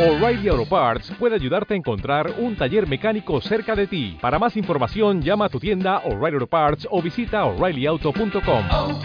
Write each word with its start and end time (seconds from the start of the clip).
O'Reilly 0.00 0.48
Auto 0.48 0.64
Parts 0.64 1.12
puede 1.18 1.34
ayudarte 1.34 1.74
a 1.74 1.76
encontrar 1.76 2.32
un 2.38 2.56
taller 2.56 2.88
mecánico 2.88 3.38
cerca 3.42 3.76
de 3.76 3.86
ti. 3.86 4.16
Para 4.18 4.38
más 4.38 4.56
información, 4.56 5.20
llama 5.20 5.44
a 5.44 5.48
tu 5.50 5.60
tienda 5.60 5.98
O'Reilly 5.98 6.36
Auto 6.36 6.46
Parts 6.46 6.88
o 6.90 7.02
visita 7.02 7.44
oreillyauto.com. 7.44 8.64
oh, 8.70 8.98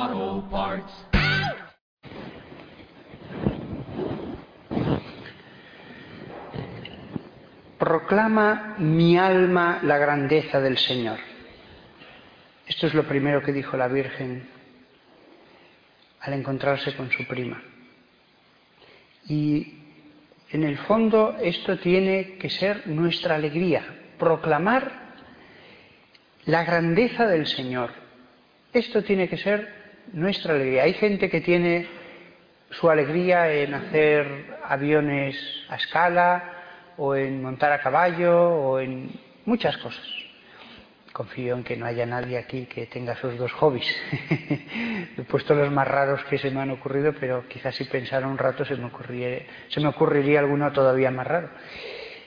oh, 0.00 0.48
Parts. 0.50 1.06
Proclama 7.76 8.76
mi 8.78 9.18
alma 9.18 9.80
la 9.82 9.98
grandeza 9.98 10.62
del 10.62 10.78
Señor. 10.78 11.18
Esto 12.66 12.86
es 12.86 12.94
lo 12.94 13.02
primero 13.02 13.42
que 13.42 13.52
dijo 13.52 13.76
la 13.76 13.88
Virgen 13.88 14.61
al 16.22 16.32
encontrarse 16.32 16.94
con 16.96 17.10
su 17.10 17.26
prima. 17.26 17.62
Y 19.28 19.74
en 20.50 20.64
el 20.64 20.78
fondo 20.78 21.36
esto 21.40 21.78
tiene 21.78 22.36
que 22.38 22.50
ser 22.50 22.86
nuestra 22.86 23.34
alegría, 23.34 23.84
proclamar 24.18 25.02
la 26.44 26.64
grandeza 26.64 27.26
del 27.26 27.46
Señor. 27.46 27.90
Esto 28.72 29.02
tiene 29.02 29.28
que 29.28 29.36
ser 29.36 29.68
nuestra 30.12 30.54
alegría. 30.54 30.84
Hay 30.84 30.94
gente 30.94 31.28
que 31.28 31.40
tiene 31.40 31.86
su 32.70 32.88
alegría 32.88 33.52
en 33.52 33.74
hacer 33.74 34.58
aviones 34.64 35.36
a 35.68 35.76
escala 35.76 36.52
o 36.96 37.14
en 37.14 37.42
montar 37.42 37.72
a 37.72 37.80
caballo 37.80 38.48
o 38.48 38.80
en 38.80 39.10
muchas 39.44 39.76
cosas. 39.78 40.21
Confío 41.22 41.54
en 41.54 41.62
que 41.62 41.76
no 41.76 41.86
haya 41.86 42.04
nadie 42.04 42.36
aquí 42.36 42.66
que 42.66 42.86
tenga 42.86 43.12
esos 43.12 43.38
dos 43.38 43.52
hobbies. 43.52 43.86
He 45.16 45.22
puesto 45.22 45.54
los 45.54 45.70
más 45.70 45.86
raros 45.86 46.24
que 46.24 46.36
se 46.36 46.50
me 46.50 46.60
han 46.60 46.72
ocurrido, 46.72 47.12
pero 47.12 47.46
quizás 47.46 47.76
si 47.76 47.84
pensara 47.84 48.26
un 48.26 48.36
rato 48.36 48.64
se 48.64 48.74
me, 48.74 48.86
ocurriría, 48.86 49.46
se 49.68 49.78
me 49.78 49.86
ocurriría 49.86 50.40
alguno 50.40 50.72
todavía 50.72 51.12
más 51.12 51.24
raro. 51.24 51.48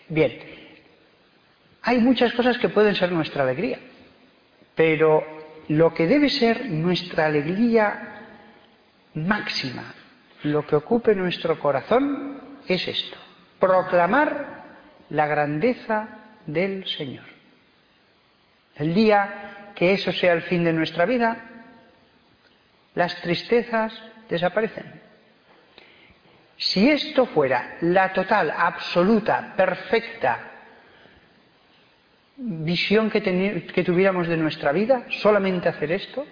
Bien, 0.07 0.39
hay 1.81 1.99
muchas 1.99 2.31
cosas 2.31 2.57
que 2.57 2.69
pueden 2.69 2.95
ser 2.95 3.11
nuestra 3.11 3.43
alegría, 3.43 3.79
pero 4.75 5.25
lo 5.67 5.93
que 5.93 6.07
debe 6.07 6.29
ser 6.29 6.65
nuestra 6.69 7.25
alegría 7.25 8.21
máxima, 9.13 9.93
lo 10.43 10.65
que 10.65 10.77
ocupe 10.77 11.13
nuestro 11.15 11.59
corazón, 11.59 12.61
es 12.65 12.87
esto, 12.87 13.17
proclamar 13.59 14.63
la 15.09 15.27
grandeza 15.27 16.07
del 16.45 16.87
Señor. 16.87 17.34
El 18.75 18.93
día 18.93 19.71
que 19.75 19.93
eso 19.93 20.11
sea 20.11 20.33
el 20.33 20.41
fin 20.43 20.63
de 20.63 20.73
nuestra 20.73 21.05
vida, 21.05 21.37
las 22.93 23.21
tristezas 23.21 23.93
desaparecen. 24.29 25.01
Si 26.57 26.89
esto 26.89 27.25
fuera 27.25 27.77
la 27.81 28.13
total, 28.13 28.51
absoluta, 28.51 29.53
perfecta 29.55 30.51
visión 32.37 33.09
que, 33.09 33.21
tuviéramos 33.85 34.27
de 34.27 34.37
nuestra 34.37 34.71
vida, 34.71 35.05
solamente 35.09 35.69
hacer 35.69 35.91
esto, 35.91 36.25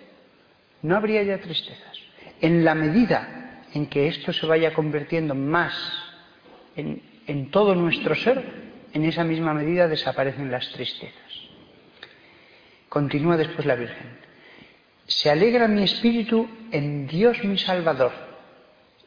no 0.82 0.96
habría 0.96 1.24
ya 1.24 1.38
tristezas. 1.38 1.98
En 2.42 2.66
la 2.66 2.76
medida 2.76 3.62
en 3.74 3.88
que 3.88 4.08
esto 4.08 4.34
se 4.34 4.46
vaya 4.46 4.74
convirtiendo 4.74 5.34
más 5.34 5.74
en 6.76 7.52
todo 7.52 7.76
nuestro 7.76 8.16
ser, 8.16 8.64
en 8.94 9.06
esa 9.06 9.24
misma 9.24 9.54
medida 9.54 9.88
desaparecen 9.88 10.52
las 10.52 10.70
tristezas. 10.72 11.23
Continúa 12.94 13.38
después 13.38 13.66
la 13.66 13.74
Virgen. 13.74 14.06
Se 15.08 15.32
alegra 15.32 15.68
mi 15.68 15.82
espíritu 15.82 16.48
en 16.72 17.08
Dios 17.08 17.44
mi 17.44 17.58
Salvador. 17.58 18.12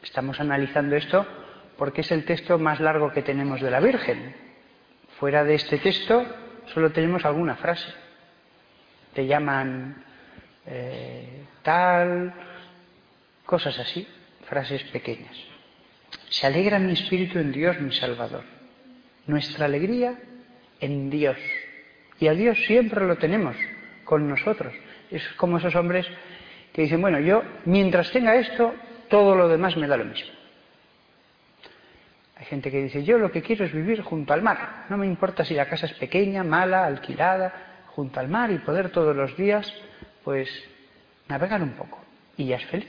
Estamos 0.03 0.41
analizando 0.41 0.97
esto 0.97 1.25
porque 1.77 2.01
es 2.01 2.11
el 2.11 2.25
texto 2.25 2.59
más 2.59 2.81
largo 2.81 3.13
que 3.13 3.21
tenemos 3.21 3.61
de 3.61 3.71
la 3.71 3.79
Virgen. 3.79 4.35
Fuera 5.17 5.45
de 5.45 5.55
este 5.55 5.77
texto 5.77 6.25
solo 6.73 6.91
tenemos 6.91 7.23
alguna 7.23 7.55
frase. 7.55 7.87
Te 9.13 9.25
llaman 9.25 10.03
eh, 10.65 11.45
tal, 11.63 12.33
cosas 13.45 13.79
así, 13.79 14.05
frases 14.49 14.83
pequeñas. 14.83 15.37
Se 16.27 16.45
alegra 16.45 16.77
mi 16.77 16.91
espíritu 16.91 17.39
en 17.39 17.53
Dios 17.53 17.79
mi 17.79 17.93
Salvador. 17.93 18.43
Nuestra 19.27 19.63
alegría 19.63 20.19
en 20.81 21.09
Dios. 21.09 21.37
Y 22.19 22.27
a 22.27 22.33
Dios 22.33 22.57
siempre 22.65 23.07
lo 23.07 23.15
tenemos 23.15 23.55
con 24.07 24.27
nosotros. 24.27 24.73
Es 25.11 25.21
como 25.35 25.57
esos 25.57 25.75
hombres 25.75 26.07
que 26.71 26.83
dicen, 26.83 27.01
bueno, 27.01 27.19
yo 27.19 27.43
mientras 27.65 28.09
tenga 28.11 28.35
esto, 28.35 28.73
todo 29.09 29.35
lo 29.35 29.49
demás 29.49 29.75
me 29.75 29.85
da 29.85 29.97
lo 29.97 30.05
mismo. 30.05 30.31
Hay 32.37 32.45
gente 32.45 32.71
que 32.71 32.83
dice, 32.83 33.03
yo 33.03 33.17
lo 33.17 33.31
que 33.31 33.41
quiero 33.41 33.65
es 33.65 33.73
vivir 33.73 34.01
junto 34.01 34.31
al 34.31 34.41
mar. 34.41 34.85
No 34.89 34.97
me 34.97 35.05
importa 35.05 35.43
si 35.43 35.53
la 35.53 35.67
casa 35.67 35.87
es 35.87 35.93
pequeña, 35.95 36.43
mala, 36.43 36.85
alquilada, 36.85 37.83
junto 37.87 38.19
al 38.19 38.29
mar 38.29 38.49
y 38.51 38.59
poder 38.59 38.91
todos 38.91 39.13
los 39.13 39.35
días, 39.35 39.71
pues, 40.23 40.49
navegar 41.27 41.61
un 41.61 41.71
poco. 41.71 41.99
Y 42.37 42.45
ya 42.45 42.55
es 42.55 42.65
feliz. 42.67 42.87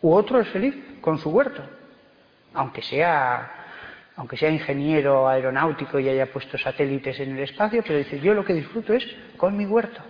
U 0.00 0.14
otro 0.14 0.40
es 0.40 0.48
feliz 0.48 0.74
con 1.00 1.18
su 1.18 1.30
huerto. 1.30 1.62
Aunque 2.54 2.82
sea 2.82 3.61
aunque 4.16 4.36
sea 4.36 4.50
ingeniero 4.50 5.28
aeronáutico 5.28 5.98
y 5.98 6.08
haya 6.08 6.32
puesto 6.32 6.58
satélites 6.58 7.18
en 7.20 7.36
el 7.36 7.44
espacio, 7.44 7.82
pero 7.82 7.98
dice, 7.98 8.20
yo 8.20 8.34
lo 8.34 8.44
que 8.44 8.54
disfruto 8.54 8.92
es 8.92 9.06
con 9.36 9.56
mi 9.56 9.64
huerto, 9.64 10.02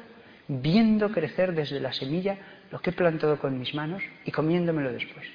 viendo 0.48 1.10
crecer 1.12 1.52
desde 1.54 1.80
la 1.80 1.92
semilla 1.92 2.36
lo 2.70 2.80
que 2.80 2.90
he 2.90 2.92
plantado 2.92 3.38
con 3.38 3.58
mis 3.58 3.74
manos 3.74 4.02
y 4.24 4.30
comiéndomelo 4.32 4.92
después. 4.92 5.26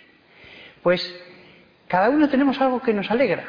Pues 0.83 1.01
cada 1.87 2.09
uno 2.09 2.29
tenemos 2.29 2.59
algo 2.59 2.81
que 2.81 2.93
nos 2.93 3.09
alegra. 3.09 3.45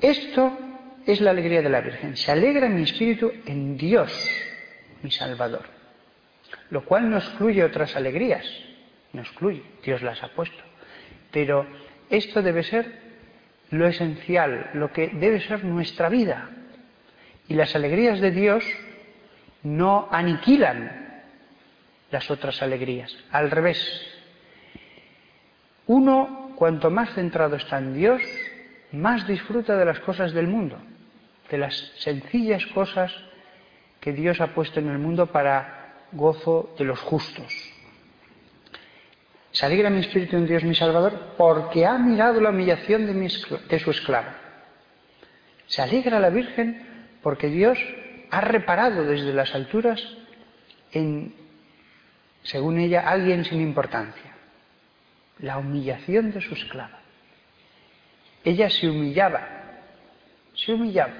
Esto 0.00 0.58
es 1.06 1.20
la 1.20 1.30
alegría 1.30 1.60
de 1.60 1.68
la 1.68 1.80
Virgen. 1.80 2.16
Se 2.16 2.32
alegra 2.32 2.68
mi 2.68 2.82
espíritu 2.82 3.30
en 3.44 3.76
Dios, 3.76 4.12
mi 5.02 5.10
Salvador. 5.10 5.64
Lo 6.70 6.84
cual 6.84 7.10
no 7.10 7.18
excluye 7.18 7.64
otras 7.64 7.96
alegrías. 7.96 8.46
No 9.12 9.22
excluye, 9.22 9.62
Dios 9.84 10.02
las 10.02 10.22
ha 10.22 10.28
puesto. 10.28 10.62
Pero 11.30 11.66
esto 12.08 12.42
debe 12.42 12.62
ser 12.62 13.09
lo 13.70 13.86
esencial, 13.86 14.70
lo 14.74 14.92
que 14.92 15.08
debe 15.08 15.40
ser 15.40 15.64
nuestra 15.64 16.08
vida. 16.08 16.50
Y 17.48 17.54
las 17.54 17.74
alegrías 17.74 18.20
de 18.20 18.30
Dios 18.30 18.64
no 19.62 20.08
aniquilan 20.10 21.22
las 22.10 22.30
otras 22.30 22.62
alegrías, 22.62 23.16
al 23.30 23.50
revés. 23.50 23.80
Uno, 25.86 26.52
cuanto 26.56 26.90
más 26.90 27.14
centrado 27.14 27.56
está 27.56 27.78
en 27.78 27.94
Dios, 27.94 28.22
más 28.92 29.26
disfruta 29.26 29.76
de 29.76 29.84
las 29.84 30.00
cosas 30.00 30.32
del 30.32 30.48
mundo, 30.48 30.78
de 31.50 31.58
las 31.58 31.76
sencillas 31.98 32.66
cosas 32.66 33.12
que 34.00 34.12
Dios 34.12 34.40
ha 34.40 34.48
puesto 34.48 34.80
en 34.80 34.88
el 34.88 34.98
mundo 34.98 35.26
para 35.26 36.06
gozo 36.12 36.74
de 36.78 36.84
los 36.84 36.98
justos. 37.00 37.69
Se 39.60 39.66
alegra 39.66 39.90
mi 39.90 40.00
espíritu 40.00 40.38
en 40.38 40.46
Dios 40.46 40.64
mi 40.64 40.74
Salvador 40.74 41.34
porque 41.36 41.84
ha 41.84 41.98
mirado 41.98 42.40
la 42.40 42.48
humillación 42.48 43.04
de, 43.04 43.12
mi 43.12 43.28
su 43.28 43.90
esclava. 43.90 44.34
Se 45.66 45.82
alegra 45.82 46.18
la 46.18 46.30
Virgen 46.30 46.82
porque 47.22 47.48
Dios 47.48 47.78
ha 48.30 48.40
reparado 48.40 49.04
desde 49.04 49.34
las 49.34 49.54
alturas 49.54 50.02
en, 50.92 51.34
según 52.42 52.78
ella, 52.78 53.06
alguien 53.06 53.44
sin 53.44 53.60
importancia. 53.60 54.32
La 55.40 55.58
humillación 55.58 56.32
de 56.32 56.40
su 56.40 56.54
esclava. 56.54 57.00
Ella 58.42 58.70
se 58.70 58.88
humillaba, 58.88 59.46
se 60.54 60.72
humillaba. 60.72 61.12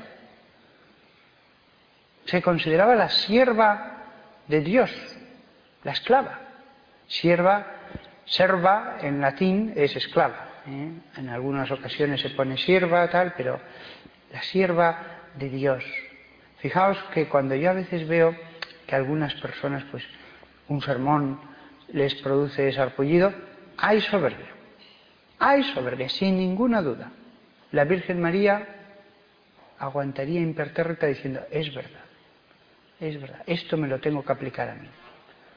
Se 2.25 2.41
consideraba 2.41 2.95
la 2.95 3.11
sierva 3.11 3.99
de 4.49 4.63
Dios, 4.63 4.91
la 5.85 5.93
esclava. 5.93 6.41
Sierva 7.07 7.81
Serva 8.31 8.99
en 9.03 9.21
latín 9.21 9.73
es 9.75 9.97
esclava. 9.97 10.49
¿eh? 10.67 10.93
En 11.17 11.29
algunas 11.29 11.69
ocasiones 11.71 12.21
se 12.21 12.31
pone 12.31 12.57
sierva, 12.57 13.09
tal, 13.11 13.35
pero 13.37 13.61
la 14.33 14.41
sierva 14.43 14.99
de 15.35 15.49
Dios. 15.49 15.85
Fijaos 16.59 16.97
que 17.13 17.29
cuando 17.29 17.57
yo 17.57 17.71
a 17.71 17.75
veces 17.75 18.07
veo 18.07 18.37
que 18.87 18.95
algunas 18.95 19.35
personas, 19.35 19.83
pues, 19.91 20.05
un 20.69 20.81
sermón 20.81 21.41
les 21.89 22.15
produce 22.17 22.73
sarpullido, 22.73 23.33
hay 23.77 24.01
soberbia. 24.01 24.47
Hay 25.41 25.65
soberbia, 25.75 26.09
sin 26.09 26.37
ninguna 26.37 26.83
duda. 26.83 27.11
La 27.73 27.85
Virgen 27.85 28.21
María 28.21 28.65
aguantaría 29.81 30.41
impertérrita 30.41 31.07
diciendo, 31.07 31.41
es 31.51 31.75
verdad, 31.75 32.05
es 33.01 33.21
verdad, 33.21 33.43
esto 33.47 33.77
me 33.77 33.89
lo 33.89 33.99
tengo 33.99 34.25
que 34.25 34.33
aplicar 34.33 34.69
a 34.69 34.75
mí. 34.75 34.89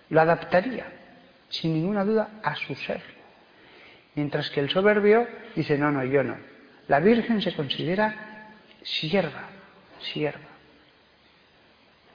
Lo 0.09 0.21
adaptaría, 0.21 0.85
sin 1.49 1.73
ninguna 1.73 2.03
duda, 2.03 2.41
a 2.43 2.55
su 2.55 2.75
ser. 2.75 3.01
Mientras 4.15 4.49
que 4.49 4.59
el 4.59 4.69
soberbio 4.69 5.27
dice, 5.55 5.77
no, 5.77 5.91
no, 5.91 6.03
yo 6.03 6.23
no. 6.23 6.37
La 6.87 6.99
Virgen 6.99 7.41
se 7.41 7.53
considera 7.53 8.51
sierva, 8.83 9.49
sierva. 9.99 10.49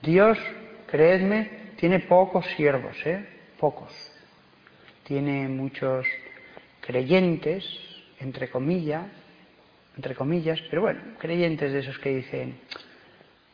Dios, 0.03 0.39
creedme, 0.87 1.51
tiene 1.77 2.01
pocos 2.01 2.47
siervos, 2.57 2.97
¿eh? 3.05 3.27
Pocos. 3.59 3.93
Tiene 5.05 5.49
muchos 5.49 6.07
creyentes, 6.81 7.65
entre 8.21 8.49
comillas, 8.51 9.07
entre 9.97 10.15
comillas, 10.15 10.61
pero 10.71 10.83
bueno, 10.83 11.01
creyentes 11.19 11.73
de 11.73 11.81
esos 11.81 11.99
que 11.99 12.17
dicen 12.17 12.57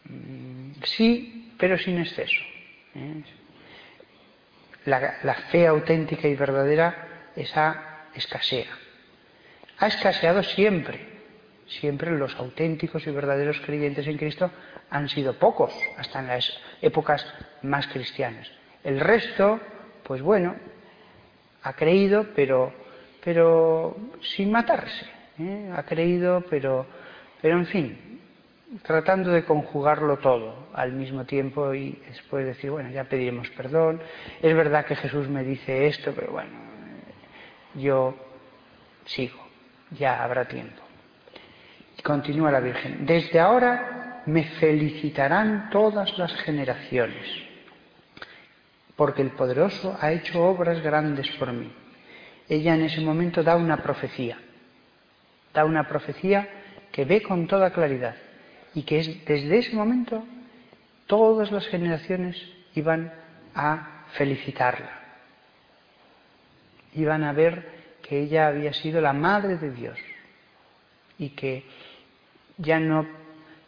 mm, 0.04 0.82
sí, 0.84 1.54
pero 1.58 1.78
sin 1.78 1.98
exceso. 1.98 2.42
¿eh? 2.94 3.22
La, 4.84 5.34
fe 5.50 5.66
auténtica 5.66 6.28
y 6.28 6.34
verdadera, 6.34 7.30
esa 7.36 8.06
escasea. 8.14 8.70
Ha 9.78 9.86
escaseado 9.86 10.42
siempre. 10.42 11.14
Siempre 11.66 12.10
los 12.10 12.34
auténticos 12.36 13.06
y 13.06 13.10
verdaderos 13.10 13.60
creyentes 13.64 14.06
en 14.06 14.18
Cristo 14.18 14.50
han 14.90 15.08
sido 15.08 15.38
pocos, 15.38 15.72
hasta 15.96 16.20
en 16.20 16.26
las 16.26 16.52
épocas 16.82 17.26
más 17.62 17.86
cristianas. 17.86 18.50
El 18.84 19.00
resto, 19.00 19.58
pues 20.02 20.20
bueno, 20.20 20.54
ha 21.62 21.72
creído, 21.72 22.26
pero, 22.36 22.72
pero 23.24 23.96
sin 24.20 24.52
matarse. 24.52 25.06
¿eh? 25.38 25.72
Ha 25.74 25.82
creído, 25.84 26.44
pero, 26.50 26.86
pero 27.40 27.56
en 27.56 27.66
fin, 27.66 28.13
tratando 28.82 29.30
de 29.30 29.44
conjugarlo 29.44 30.18
todo 30.18 30.68
al 30.74 30.92
mismo 30.92 31.24
tiempo 31.24 31.74
y 31.74 32.00
después 32.08 32.46
decir, 32.46 32.70
bueno, 32.70 32.90
ya 32.90 33.04
pediremos 33.04 33.48
perdón. 33.50 34.00
Es 34.42 34.54
verdad 34.54 34.84
que 34.86 34.96
Jesús 34.96 35.28
me 35.28 35.44
dice 35.44 35.86
esto, 35.86 36.12
pero 36.14 36.32
bueno, 36.32 36.50
yo 37.74 38.14
sigo, 39.04 39.38
ya 39.90 40.22
habrá 40.22 40.46
tiempo. 40.46 40.82
Y 41.98 42.02
continúa 42.02 42.50
la 42.50 42.60
Virgen. 42.60 43.06
Desde 43.06 43.38
ahora 43.38 44.22
me 44.26 44.44
felicitarán 44.44 45.68
todas 45.70 46.16
las 46.18 46.34
generaciones, 46.36 47.26
porque 48.96 49.22
el 49.22 49.30
poderoso 49.30 49.96
ha 50.00 50.12
hecho 50.12 50.42
obras 50.42 50.82
grandes 50.82 51.28
por 51.32 51.52
mí. 51.52 51.72
Ella 52.48 52.74
en 52.74 52.82
ese 52.82 53.00
momento 53.00 53.42
da 53.42 53.56
una 53.56 53.78
profecía, 53.82 54.38
da 55.52 55.64
una 55.64 55.86
profecía 55.88 56.48
que 56.92 57.04
ve 57.04 57.22
con 57.22 57.46
toda 57.46 57.70
claridad 57.70 58.14
y 58.74 58.82
que 58.82 58.98
es, 58.98 59.24
desde 59.24 59.58
ese 59.58 59.76
momento 59.76 60.24
todas 61.06 61.52
las 61.52 61.66
generaciones 61.68 62.36
iban 62.74 63.12
a 63.54 64.06
felicitarla, 64.12 64.90
iban 66.94 67.24
a 67.24 67.32
ver 67.32 67.68
que 68.02 68.20
ella 68.20 68.48
había 68.48 68.72
sido 68.72 69.00
la 69.00 69.12
madre 69.12 69.56
de 69.56 69.70
Dios 69.70 69.98
y 71.18 71.30
que 71.30 71.64
ya 72.58 72.78
no 72.78 73.06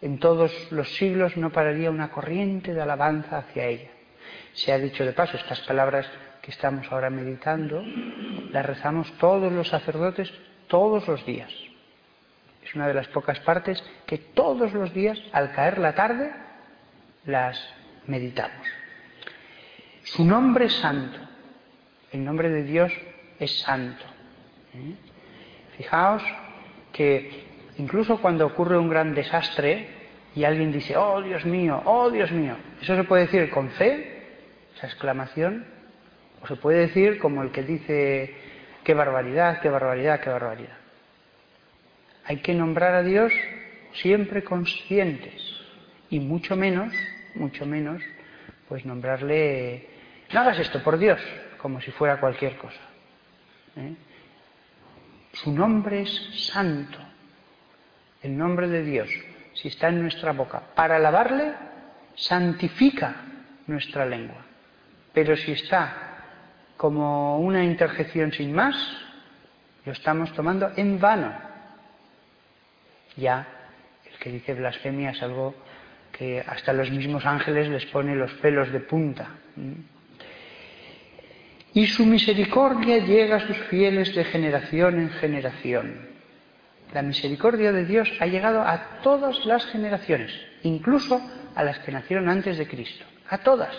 en 0.02 0.18
todos 0.18 0.52
los 0.70 0.94
siglos 0.96 1.36
no 1.36 1.50
pararía 1.50 1.90
una 1.90 2.10
corriente 2.10 2.74
de 2.74 2.82
alabanza 2.82 3.38
hacia 3.38 3.66
ella. 3.66 3.90
Se 4.52 4.72
ha 4.72 4.78
dicho 4.78 5.04
de 5.04 5.12
paso, 5.12 5.36
estas 5.36 5.60
palabras 5.62 6.06
que 6.42 6.50
estamos 6.50 6.90
ahora 6.92 7.10
meditando, 7.10 7.82
las 8.50 8.64
rezamos 8.64 9.10
todos 9.18 9.52
los 9.52 9.68
sacerdotes 9.68 10.32
todos 10.68 11.06
los 11.08 11.24
días. 11.24 11.52
Es 12.66 12.74
una 12.74 12.88
de 12.88 12.94
las 12.94 13.06
pocas 13.08 13.38
partes 13.40 13.82
que 14.06 14.18
todos 14.18 14.72
los 14.72 14.92
días, 14.92 15.18
al 15.32 15.52
caer 15.52 15.78
la 15.78 15.94
tarde, 15.94 16.32
las 17.24 17.62
meditamos. 18.06 18.66
Su 20.02 20.24
nombre 20.24 20.64
es 20.64 20.72
santo. 20.74 21.16
El 22.10 22.24
nombre 22.24 22.50
de 22.50 22.64
Dios 22.64 22.92
es 23.38 23.60
santo. 23.60 24.04
¿eh? 24.74 24.94
Fijaos 25.76 26.22
que 26.92 27.44
incluso 27.78 28.20
cuando 28.20 28.46
ocurre 28.46 28.76
un 28.78 28.88
gran 28.88 29.14
desastre 29.14 29.88
y 30.34 30.42
alguien 30.42 30.72
dice, 30.72 30.96
oh 30.96 31.22
Dios 31.22 31.44
mío, 31.44 31.82
oh 31.84 32.10
Dios 32.10 32.32
mío, 32.32 32.56
eso 32.80 32.96
se 32.96 33.04
puede 33.04 33.26
decir 33.26 33.48
con 33.50 33.70
fe, 33.70 34.24
esa 34.76 34.88
exclamación, 34.88 35.66
o 36.42 36.46
se 36.46 36.56
puede 36.56 36.80
decir 36.80 37.18
como 37.18 37.42
el 37.42 37.52
que 37.52 37.62
dice, 37.62 38.34
qué 38.82 38.94
barbaridad, 38.94 39.60
qué 39.60 39.68
barbaridad, 39.68 40.20
qué 40.20 40.30
barbaridad. 40.30 40.85
Hay 42.28 42.38
que 42.38 42.54
nombrar 42.54 42.94
a 42.94 43.02
Dios 43.04 43.32
siempre 43.94 44.42
conscientes 44.42 45.40
y 46.10 46.18
mucho 46.18 46.56
menos, 46.56 46.92
mucho 47.36 47.64
menos, 47.66 48.02
pues 48.68 48.84
nombrarle, 48.84 49.86
no 50.32 50.40
hagas 50.40 50.58
esto 50.58 50.82
por 50.82 50.98
Dios, 50.98 51.20
como 51.58 51.80
si 51.80 51.92
fuera 51.92 52.18
cualquier 52.18 52.56
cosa. 52.56 52.80
¿eh? 53.76 53.94
Su 55.34 55.52
nombre 55.52 56.02
es 56.02 56.46
santo, 56.46 56.98
el 58.22 58.36
nombre 58.36 58.66
de 58.68 58.82
Dios, 58.82 59.08
si 59.54 59.68
está 59.68 59.88
en 59.88 60.02
nuestra 60.02 60.32
boca, 60.32 60.62
para 60.74 60.96
alabarle, 60.96 61.52
santifica 62.16 63.14
nuestra 63.68 64.04
lengua. 64.04 64.44
Pero 65.12 65.36
si 65.36 65.52
está 65.52 66.24
como 66.76 67.38
una 67.38 67.64
interjección 67.64 68.32
sin 68.32 68.52
más, 68.52 68.74
lo 69.84 69.92
estamos 69.92 70.32
tomando 70.32 70.72
en 70.76 70.98
vano 70.98 71.45
ya 73.16 73.46
el 74.10 74.18
que 74.18 74.30
dice 74.30 74.54
blasfemia 74.54 75.10
es 75.10 75.22
algo 75.22 75.54
que 76.12 76.42
hasta 76.46 76.72
los 76.72 76.90
mismos 76.90 77.26
ángeles 77.26 77.68
les 77.68 77.86
pone 77.86 78.14
los 78.14 78.32
pelos 78.34 78.72
de 78.72 78.80
punta. 78.80 79.28
Y 81.74 81.86
su 81.86 82.06
misericordia 82.06 82.98
llega 82.98 83.36
a 83.36 83.46
sus 83.46 83.58
fieles 83.68 84.14
de 84.14 84.24
generación 84.24 84.98
en 84.98 85.10
generación. 85.10 86.08
La 86.94 87.02
misericordia 87.02 87.72
de 87.72 87.84
Dios 87.84 88.10
ha 88.20 88.26
llegado 88.26 88.62
a 88.62 89.00
todas 89.02 89.44
las 89.44 89.66
generaciones, 89.66 90.32
incluso 90.62 91.20
a 91.54 91.62
las 91.62 91.78
que 91.80 91.92
nacieron 91.92 92.28
antes 92.28 92.56
de 92.56 92.66
Cristo. 92.66 93.04
A 93.28 93.38
todas. 93.38 93.76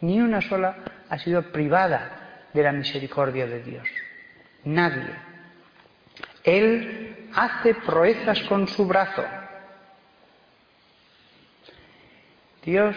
Ni 0.00 0.20
una 0.20 0.40
sola 0.40 0.76
ha 1.08 1.18
sido 1.18 1.52
privada 1.52 2.46
de 2.52 2.62
la 2.62 2.72
misericordia 2.72 3.46
de 3.46 3.62
Dios. 3.62 3.88
Nadie. 4.64 5.14
Él 6.42 7.07
hace 7.34 7.74
proezas 7.74 8.40
con 8.42 8.66
su 8.68 8.86
brazo. 8.86 9.24
Dios 12.64 12.96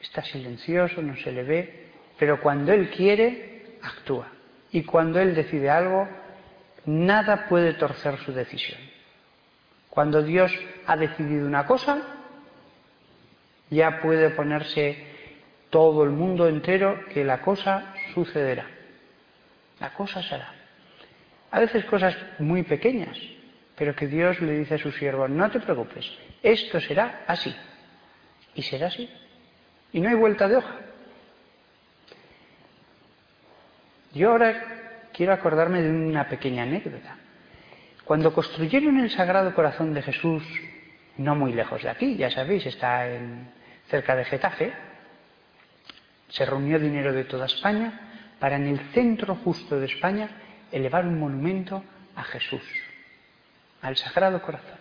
está 0.00 0.22
silencioso, 0.22 1.00
no 1.00 1.16
se 1.16 1.32
le 1.32 1.42
ve, 1.42 1.86
pero 2.18 2.40
cuando 2.40 2.72
Él 2.72 2.90
quiere, 2.90 3.78
actúa. 3.82 4.28
Y 4.72 4.82
cuando 4.82 5.20
Él 5.20 5.34
decide 5.34 5.70
algo, 5.70 6.08
nada 6.84 7.46
puede 7.48 7.74
torcer 7.74 8.18
su 8.18 8.32
decisión. 8.32 8.80
Cuando 9.88 10.22
Dios 10.22 10.52
ha 10.86 10.96
decidido 10.96 11.46
una 11.46 11.66
cosa, 11.66 12.02
ya 13.70 14.00
puede 14.00 14.30
ponerse 14.30 15.14
todo 15.70 16.04
el 16.04 16.10
mundo 16.10 16.48
entero 16.48 17.00
que 17.12 17.24
la 17.24 17.40
cosa 17.40 17.94
sucederá. 18.12 18.66
La 19.80 19.92
cosa 19.94 20.22
será. 20.22 20.52
A 21.50 21.60
veces 21.60 21.84
cosas 21.84 22.16
muy 22.38 22.64
pequeñas, 22.64 23.16
pero 23.76 23.94
que 23.94 24.06
Dios 24.06 24.40
le 24.40 24.58
dice 24.58 24.74
a 24.74 24.78
su 24.78 24.92
siervo, 24.92 25.28
no 25.28 25.50
te 25.50 25.60
preocupes, 25.60 26.10
esto 26.42 26.80
será 26.80 27.24
así. 27.26 27.54
Y 28.54 28.62
será 28.62 28.86
así. 28.86 29.08
Y 29.92 30.00
no 30.00 30.08
hay 30.08 30.14
vuelta 30.14 30.48
de 30.48 30.56
hoja. 30.56 30.76
Yo 34.12 34.30
ahora 34.30 35.08
quiero 35.12 35.32
acordarme 35.32 35.82
de 35.82 35.90
una 35.90 36.28
pequeña 36.28 36.62
anécdota. 36.62 37.16
Cuando 38.04 38.32
construyeron 38.32 39.00
el 39.00 39.10
Sagrado 39.10 39.54
Corazón 39.54 39.94
de 39.94 40.02
Jesús, 40.02 40.42
no 41.16 41.34
muy 41.34 41.52
lejos 41.52 41.82
de 41.82 41.88
aquí, 41.88 42.16
ya 42.16 42.30
sabéis, 42.30 42.66
está 42.66 43.08
en, 43.08 43.48
cerca 43.88 44.14
de 44.14 44.24
Getafe, 44.24 44.72
se 46.28 46.44
reunió 46.44 46.78
dinero 46.78 47.12
de 47.12 47.24
toda 47.24 47.46
España 47.46 48.00
para 48.38 48.56
en 48.56 48.66
el 48.66 48.78
centro 48.92 49.36
justo 49.36 49.78
de 49.78 49.86
España 49.86 50.28
elevar 50.70 51.06
un 51.06 51.18
monumento 51.18 51.82
a 52.16 52.24
Jesús, 52.24 52.62
al 53.84 53.96
Sagrado 53.96 54.40
Corazón. 54.40 54.78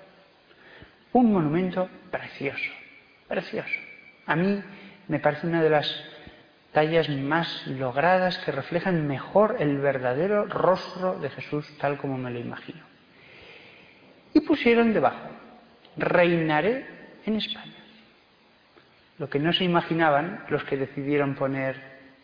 Un 1.12 1.34
monumento 1.34 1.90
precioso, 2.10 2.72
precioso. 3.28 3.80
A 4.26 4.36
mí 4.36 4.64
me 5.10 5.20
parece 5.20 5.46
una 5.46 5.62
de 5.62 5.70
las 5.70 5.94
tallas 6.72 7.10
más 7.10 7.68
logradas 7.68 8.38
que 8.40 8.54
reflejan 8.54 9.06
mejor 9.06 9.58
el 9.60 9.78
verdadero 9.78 10.46
rostro 10.46 11.20
de 11.20 11.30
Jesús 11.30 11.68
tal 11.80 11.98
como 11.98 12.18
me 12.18 12.32
lo 12.32 12.40
imagino. 12.40 12.82
Y 14.34 14.40
pusieron 14.40 14.94
debajo, 14.94 15.30
reinaré 15.98 16.88
en 17.26 17.36
España. 17.36 17.84
Lo 19.20 19.30
que 19.30 19.38
no 19.38 19.52
se 19.52 19.66
imaginaban 19.66 20.46
los 20.48 20.64
que 20.64 20.78
decidieron 20.78 21.36
poner 21.36 21.76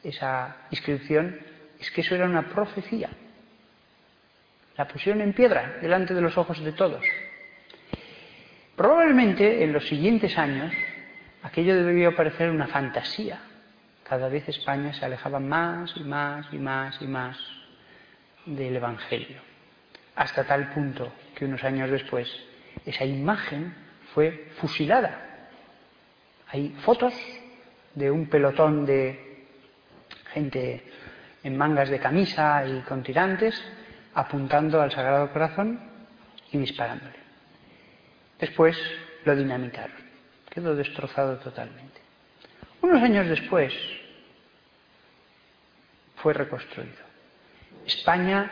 esa 0.01 0.55
inscripción 0.71 1.37
es 1.77 1.91
que 1.91 2.01
eso 2.01 2.15
era 2.15 2.25
una 2.25 2.49
profecía. 2.49 3.09
La 4.79 4.87
pusieron 4.87 5.19
en 5.19 5.33
piedra 5.33 5.75
delante 5.81 6.13
de 6.13 6.21
los 6.21 6.37
ojos 6.37 6.63
de 6.63 6.71
todos. 6.71 7.03
Probablemente 8.77 9.61
en 9.61 9.73
los 9.73 9.85
siguientes 9.85 10.37
años 10.37 10.71
aquello 11.43 11.83
debió 11.83 12.15
parecer 12.15 12.49
una 12.49 12.65
fantasía. 12.67 13.41
Cada 14.07 14.29
vez 14.29 14.47
España 14.47 14.93
se 14.93 15.03
alejaba 15.03 15.41
más 15.41 15.91
y 15.97 15.99
más 16.05 16.47
y 16.53 16.57
más 16.57 17.01
y 17.01 17.07
más 17.07 17.37
del 18.45 18.77
Evangelio. 18.77 19.41
Hasta 20.15 20.45
tal 20.45 20.69
punto 20.69 21.11
que 21.35 21.43
unos 21.43 21.61
años 21.65 21.91
después 21.91 22.33
esa 22.85 23.03
imagen 23.03 23.75
fue 24.13 24.47
fusilada. 24.61 25.49
Hay 26.47 26.69
fotos 26.85 27.13
de 27.95 28.09
un 28.09 28.27
pelotón 28.27 28.85
de 28.85 29.43
gente 30.31 30.85
en 31.43 31.57
mangas 31.57 31.89
de 31.89 31.99
camisa 31.99 32.65
y 32.65 32.79
con 32.83 33.03
tirantes 33.03 33.61
apuntando 34.13 34.81
al 34.81 34.91
Sagrado 34.91 35.31
Corazón 35.31 35.79
y 36.51 36.57
disparándole. 36.57 37.19
Después 38.39 38.77
lo 39.25 39.35
dinamitaron, 39.35 39.97
quedó 40.49 40.75
destrozado 40.75 41.37
totalmente. 41.37 41.99
Unos 42.81 43.01
años 43.03 43.27
después 43.27 43.73
fue 46.15 46.33
reconstruido. 46.33 47.09
España 47.85 48.51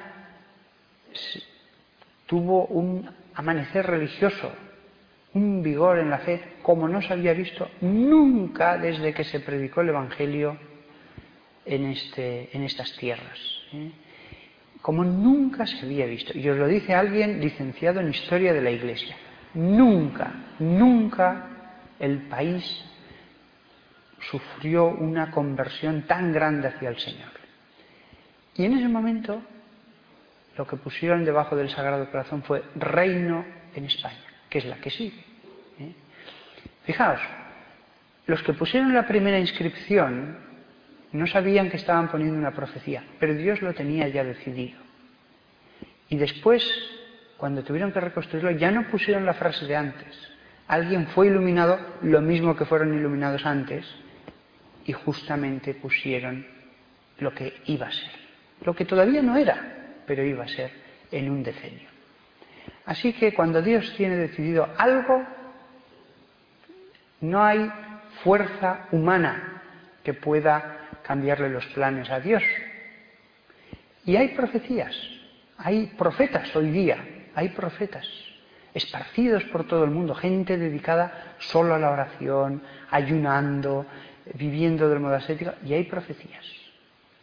tuvo 2.26 2.66
un 2.66 3.10
amanecer 3.34 3.86
religioso, 3.86 4.52
un 5.34 5.64
vigor 5.64 6.00
en 6.00 6.10
la 6.10 6.20
fe 6.20 6.58
como 6.62 6.88
no 6.88 7.02
se 7.02 7.14
había 7.14 7.34
visto 7.34 7.70
nunca 7.82 8.78
desde 8.78 9.14
que 9.14 9.24
se 9.24 9.40
predicó 9.40 9.82
el 9.82 9.90
Evangelio 9.90 10.58
en, 11.66 11.86
este, 11.86 12.50
estas 12.66 12.92
tierras. 12.98 13.40
¿eh? 13.74 13.92
Como 14.82 15.04
nunca 15.04 15.66
se 15.66 15.86
había 15.86 16.06
visto. 16.06 16.38
Y 16.38 16.48
os 16.50 16.58
lo 16.58 16.68
dice 16.68 16.94
alguien 16.94 17.40
licenciado 17.40 18.00
en 18.00 18.10
historia 18.10 18.54
de 18.54 18.62
la 18.62 18.72
Iglesia. 18.72 19.16
Nunca, 19.54 20.32
nunca 20.60 21.48
el 22.00 22.24
país 22.24 22.86
sufrió 24.30 24.88
una 24.88 25.32
conversión 25.32 26.04
tan 26.04 26.32
grande 26.32 26.68
hacia 26.68 26.90
el 26.90 27.00
Señor. 27.00 27.32
Y 28.56 28.66
en 28.66 28.78
ese 28.78 28.88
momento 28.88 29.42
lo 30.58 30.66
que 30.66 30.76
pusieron 30.76 31.24
debajo 31.24 31.56
del 31.56 31.70
Sagrado 31.70 32.10
Corazón 32.10 32.44
fue 32.44 32.64
reino 32.76 33.46
en 33.76 33.86
España, 33.86 34.18
que 34.50 34.58
es 34.58 34.66
la 34.66 34.78
que 34.78 34.90
sigue. 34.90 35.24
¿eh? 35.80 35.94
Fijaos, 36.86 37.20
los 38.26 38.42
que 38.42 38.54
pusieron 38.54 38.94
la 38.94 39.08
primera 39.08 39.40
inscripción 39.40 40.38
no 41.18 41.28
sabían 41.28 41.70
que 41.70 41.78
estaban 41.78 42.10
poniendo 42.10 42.38
una 42.38 42.52
profecía, 42.52 43.04
pero 43.20 43.34
Dios 43.34 43.62
lo 43.62 43.74
tenía 43.74 44.08
ya 44.08 44.24
decidido. 44.24 44.80
Y 46.10 46.18
después, 46.18 46.64
cuando 47.38 47.64
tuvieron 47.64 47.92
que 47.92 48.00
reconstruirlo, 48.00 48.52
ya 48.52 48.72
no 48.72 48.88
pusieron 48.88 49.26
la 49.26 49.34
frase 49.34 49.66
de 49.66 49.76
antes. 49.76 50.16
Alguien 50.68 51.08
fue 51.08 51.28
iluminado 51.28 51.80
lo 52.02 52.22
mismo 52.22 52.56
que 52.56 52.66
fueron 52.66 52.94
iluminados 52.94 53.46
antes 53.46 53.86
y 54.86 54.94
justamente 54.94 55.74
pusieron 55.74 56.46
lo 57.20 57.34
que 57.34 57.62
iba 57.66 57.88
a 57.88 57.92
ser. 57.92 58.12
Lo 58.64 58.76
que 58.76 58.86
todavía 58.86 59.22
no 59.22 59.38
era, 59.38 60.02
pero 60.06 60.24
iba 60.24 60.44
a 60.44 60.48
ser 60.48 60.72
en 61.12 61.30
un 61.30 61.44
decenio. 61.44 61.90
Así 62.86 63.14
que 63.14 63.34
cuando 63.34 63.62
Dios 63.62 63.94
tiene 63.98 64.16
decidido 64.16 64.68
algo, 64.78 65.26
no 67.22 67.44
hay 67.44 67.72
fuerza 68.24 68.88
humana 68.92 69.62
que 70.04 70.14
pueda 70.14 70.77
cambiarle 71.08 71.50
los 71.50 71.66
planes 71.68 72.10
a 72.10 72.20
Dios. 72.20 72.44
Y 74.06 74.16
hay 74.18 74.30
profecías, 74.30 74.96
hay 75.58 75.88
profetas 75.98 76.54
hoy 76.56 76.70
día, 76.70 76.98
hay 77.34 77.50
profetas 77.50 78.06
esparcidos 78.74 79.44
por 79.46 79.66
todo 79.66 79.84
el 79.86 79.92
mundo, 79.92 80.14
gente 80.14 80.58
dedicada 80.58 81.36
solo 81.40 81.74
a 81.74 81.80
la 81.80 81.90
oración, 81.90 82.62
ayunando, 82.92 83.86
viviendo 84.36 84.88
del 84.88 85.00
modo 85.00 85.16
ascético, 85.16 85.54
y 85.66 85.74
hay 85.74 85.86
profecías. 85.86 86.46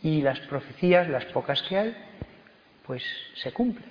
Y 0.02 0.20
las 0.20 0.40
profecías, 0.40 1.08
las 1.08 1.24
pocas 1.26 1.62
que 1.62 1.78
hay, 1.78 1.96
pues 2.86 3.02
se 3.34 3.52
cumple. 3.52 3.84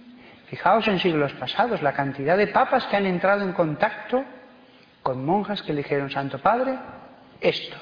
Fijaos 0.48 0.88
en 0.88 1.00
siglos 1.00 1.32
pasados 1.34 1.82
la 1.82 1.94
cantidad 1.94 2.38
de 2.38 2.48
papas 2.48 2.86
que 2.88 2.98
han 2.98 3.06
entrado 3.06 3.44
en 3.44 3.54
contacto 3.54 4.24
con 5.02 5.26
monjas 5.26 5.62
que 5.62 5.74
le 5.74 5.84
dijeron, 5.84 6.12
Santo 6.12 6.40
Padre, 6.40 6.78
esto. 7.40 7.78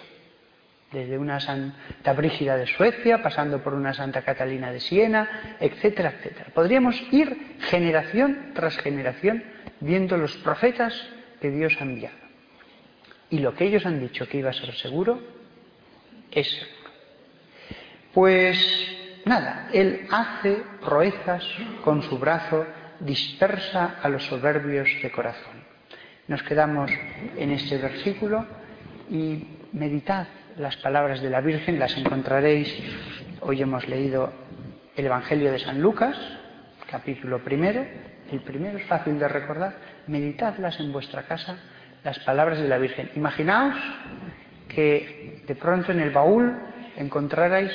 Desde 0.92 1.18
una 1.18 1.40
Santa 1.40 2.14
Brígida 2.14 2.58
de 2.58 2.68
Suecia, 2.68 3.22
pasando 3.24 3.64
por 3.64 3.74
una 3.74 3.94
Santa 3.94 4.24
Catalina 4.24 4.72
de 4.72 4.80
Siena, 4.80 5.58
etcétera, 5.60 6.16
etcétera. 6.18 6.52
Podríamos 6.54 7.02
ir 7.12 7.58
generación 7.70 8.52
tras 8.54 8.78
generación 8.78 9.44
viendo 9.80 10.18
los 10.18 10.36
profetas 10.38 10.94
que 11.40 11.50
Dios 11.50 11.78
ha 11.80 11.84
enviado. 11.84 12.18
Y 13.30 13.40
lo 13.40 13.56
que 13.56 13.66
ellos 13.66 13.86
han 13.86 14.00
dicho 14.00 14.28
que 14.28 14.40
iba 14.40 14.50
a 14.50 14.54
ser 14.54 14.74
seguro, 14.76 15.22
es 16.32 16.50
seguro. 16.50 16.82
Pues 18.14 18.92
Nada, 19.26 19.70
él 19.72 20.08
hace 20.10 20.64
proezas 20.84 21.46
con 21.84 22.02
su 22.02 22.18
brazo, 22.18 22.66
dispersa 23.00 23.98
a 24.02 24.10
los 24.10 24.26
soberbios 24.26 24.90
de 25.02 25.12
corazón. 25.12 25.64
Nos 26.28 26.42
quedamos 26.44 26.90
en 27.38 27.52
este 27.52 27.78
versículo 27.78 28.46
y 29.10 29.48
meditad 29.74 30.28
las 30.58 30.76
palabras 30.78 31.22
de 31.22 31.30
la 31.30 31.42
Virgen, 31.42 31.80
las 31.80 31.96
encontraréis. 31.98 32.74
Hoy 33.42 33.62
hemos 33.62 33.88
leído 33.88 34.32
el 34.96 35.06
Evangelio 35.06 35.52
de 35.52 35.60
San 35.60 35.82
Lucas, 35.82 36.18
capítulo 36.90 37.44
primero. 37.44 37.86
El 38.32 38.42
primero 38.42 38.78
es 38.78 38.86
fácil 38.86 39.20
de 39.20 39.28
recordar. 39.28 39.76
Meditadlas 40.08 40.80
en 40.80 40.92
vuestra 40.92 41.24
casa, 41.24 41.58
las 42.04 42.20
palabras 42.20 42.60
de 42.60 42.68
la 42.68 42.78
Virgen. 42.78 43.12
Imaginaos 43.16 43.76
que 44.68 45.44
de 45.48 45.56
pronto 45.56 45.92
en 45.92 46.00
el 46.00 46.12
baúl 46.12 46.58
encontrarais 46.98 47.72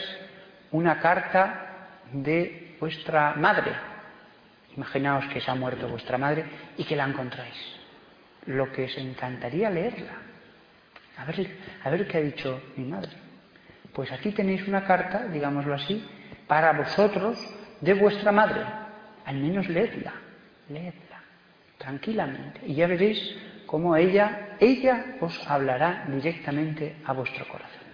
una 0.70 1.00
carta 1.00 1.98
de 2.12 2.76
vuestra 2.80 3.34
madre. 3.34 3.72
Imaginaos 4.76 5.24
que 5.26 5.40
se 5.40 5.50
ha 5.50 5.54
muerto 5.54 5.88
vuestra 5.88 6.18
madre 6.18 6.44
y 6.76 6.84
que 6.84 6.96
la 6.96 7.06
encontráis. 7.06 7.56
Lo 8.46 8.70
que 8.72 8.84
os 8.84 8.98
encantaría 8.98 9.70
leerla. 9.70 10.35
A 11.16 11.24
ver, 11.24 11.56
a 11.84 11.90
ver 11.90 12.06
qué 12.06 12.18
ha 12.18 12.20
dicho 12.20 12.60
mi 12.76 12.84
madre. 12.84 13.10
Pues 13.92 14.12
aquí 14.12 14.30
tenéis 14.32 14.66
una 14.68 14.84
carta, 14.84 15.26
digámoslo 15.28 15.74
así, 15.74 16.04
para 16.46 16.72
vosotros 16.72 17.38
de 17.80 17.94
vuestra 17.94 18.32
madre. 18.32 18.60
Al 19.24 19.36
menos 19.36 19.68
leedla, 19.68 20.12
leedla, 20.68 21.20
tranquilamente. 21.78 22.60
Y 22.66 22.74
ya 22.74 22.86
veréis 22.86 23.18
cómo 23.66 23.96
ella, 23.96 24.56
ella 24.60 25.16
os 25.20 25.50
hablará 25.50 26.04
directamente 26.08 26.96
a 27.04 27.12
vuestro 27.12 27.46
corazón. 27.48 27.85